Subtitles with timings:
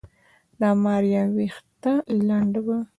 [0.59, 1.93] د ماريا ويښته
[2.27, 2.77] لنده وه.